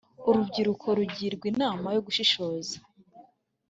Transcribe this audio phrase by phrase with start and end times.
[0.29, 2.75] Urubyiruko rugirwa inama yo gushishoza.